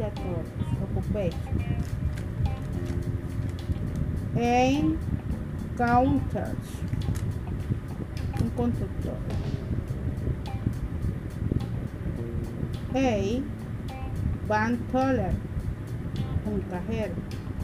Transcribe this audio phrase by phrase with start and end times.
[0.00, 0.48] obligatorios,
[0.82, 1.54] occupation.
[4.36, 4.96] En
[5.76, 6.80] counters,
[8.40, 9.18] un conductor.
[12.94, 13.42] A
[14.48, 15.34] van toller,
[16.46, 17.14] un cajero,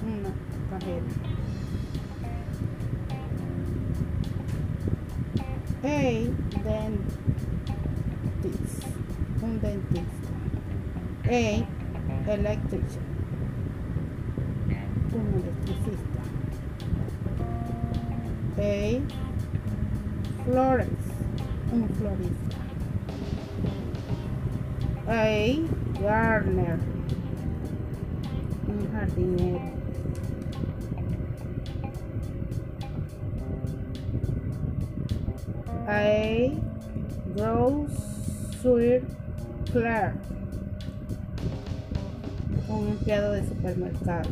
[0.05, 0.31] una
[0.71, 1.05] cajera.
[5.83, 5.87] A
[8.43, 8.87] dentist,
[9.43, 10.33] un dentista.
[11.25, 11.76] A
[12.29, 13.05] electrician,
[15.15, 16.23] un electricista.
[18.59, 19.01] A
[20.45, 21.11] florist,
[21.73, 22.57] un florista.
[25.09, 25.59] A
[26.01, 26.79] gardener,
[28.67, 29.77] un jardinero.
[35.89, 36.51] A
[37.37, 39.05] grocery
[39.71, 40.17] clerk,
[42.69, 44.31] un empleado de supermercado.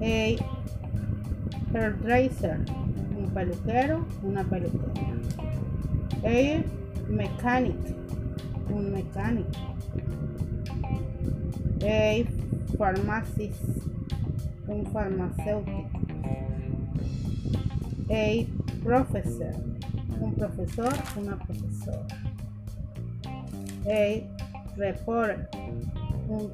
[0.00, 0.52] A
[1.74, 2.58] hairdresser,
[3.16, 4.92] un peluquero, una peluquera.
[6.24, 6.62] A
[7.08, 7.76] mechanic,
[8.68, 9.50] un mecánico.
[11.82, 12.24] A
[12.78, 13.62] pharmacist,
[14.66, 15.88] un farmacéutico.
[18.10, 18.46] A
[18.84, 19.54] professor,
[20.20, 22.06] un profesor, una profesora.
[23.86, 25.48] A reporter,
[26.32, 26.50] un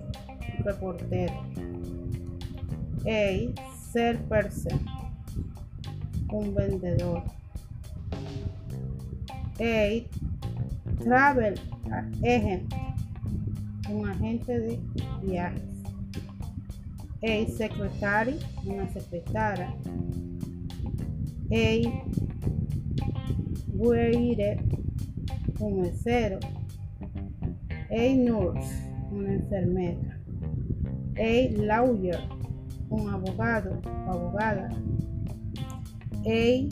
[0.65, 1.35] reportero.
[3.07, 4.81] A salesperson,
[6.31, 7.23] un vendedor.
[9.61, 10.07] A
[11.03, 11.55] travel
[12.23, 12.73] agent,
[13.89, 14.81] un agente de
[15.23, 15.63] viajes.
[17.23, 19.75] A secretary, una secretaria.
[21.51, 22.05] A
[23.75, 24.63] waiter,
[25.61, 26.39] un mesero.
[27.91, 30.21] A nurse, una enfermera.
[31.17, 32.21] A lawyer,
[32.91, 34.71] un abogado abogada.
[36.27, 36.69] A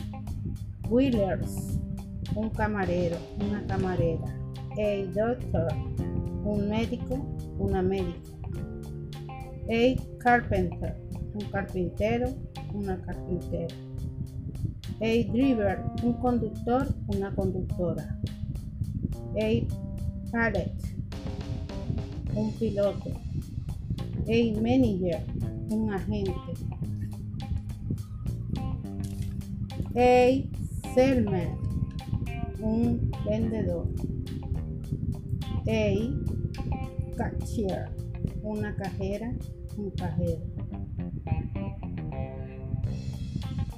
[0.88, 1.78] wheelers,
[2.34, 4.26] un camarero, una camarera.
[4.78, 5.68] A doctor,
[6.44, 7.16] un médico,
[7.58, 8.30] una médica.
[9.68, 10.96] A carpenter,
[11.34, 12.28] un carpintero,
[12.72, 13.74] una carpintera.
[15.00, 18.18] A driver, un conductor, una conductora.
[19.34, 19.66] A
[20.30, 20.95] pilot,
[22.36, 23.10] un piloto.
[24.28, 25.24] A manager,
[25.70, 26.32] un agente.
[29.96, 30.04] A
[30.94, 31.56] salesman,
[32.60, 33.88] un vendedor.
[35.68, 35.94] A
[37.16, 37.88] cashier,
[38.42, 39.32] una cajera,
[39.78, 40.42] un cajero.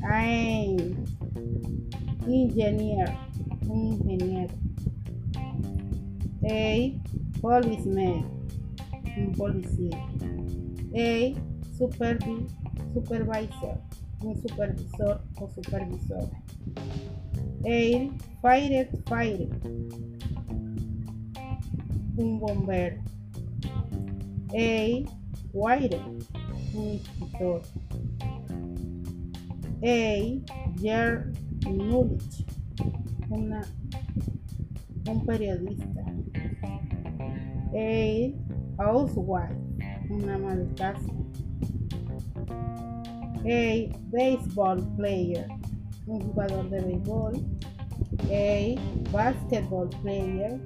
[0.02, 0.26] A
[2.26, 3.14] engineer,
[3.68, 4.54] un ingeniero.
[6.42, 8.37] A policeman,
[9.26, 9.98] un policía.
[10.94, 11.34] A
[11.76, 12.46] supervi
[12.94, 13.80] supervisor,
[14.22, 16.42] un supervisor o supervisora.
[17.64, 18.10] A
[18.42, 19.48] fire fire,
[22.16, 23.02] un bombero.
[24.54, 25.04] A
[25.52, 26.00] waiter,
[26.74, 27.62] un instructor.
[29.82, 30.40] A
[30.80, 32.40] journalist,
[33.30, 33.62] una,
[35.06, 36.04] un periodista.
[37.74, 38.47] A
[38.78, 39.54] housewife,
[40.08, 41.12] una ama de casa.
[43.44, 45.46] A baseball player,
[46.06, 47.34] un jugador de béisbol.
[48.30, 48.74] A
[49.12, 50.60] basketball player,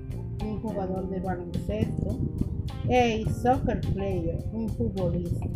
[0.45, 2.19] un jugador de baloncesto.
[2.91, 5.47] A soccer player, un futbolista.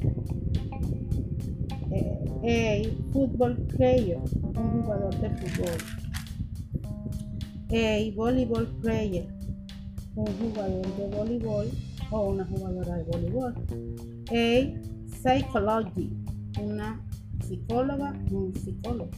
[1.93, 4.19] A football player,
[4.57, 5.79] un jugador de fútbol.
[7.71, 9.27] A volleyball player,
[10.15, 11.67] un jugador de voleibol
[12.11, 13.55] o una jugadora de voleibol.
[14.31, 14.37] A
[15.07, 16.13] psychology,
[16.61, 17.01] una
[17.41, 19.11] psicóloga, un psicólogo.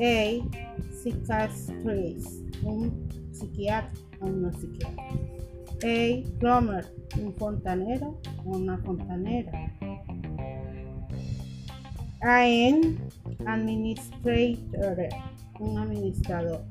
[0.00, 0.40] A
[0.92, 5.04] psychiatrist, un psiquiatra o una psiquiatra.
[5.82, 6.84] A plumber,
[7.20, 9.52] un fontanero o una fontanera.
[12.20, 12.98] An
[13.46, 15.08] administrator,
[15.60, 16.64] un administrador.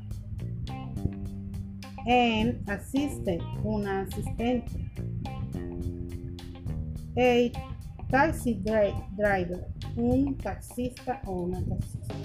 [2.07, 4.71] An assistant, una asistente.
[7.17, 7.51] A
[8.09, 9.67] taxi driver,
[9.97, 12.15] un taxista o una taxista.